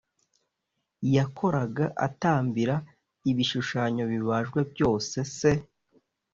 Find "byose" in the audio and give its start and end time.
4.71-5.17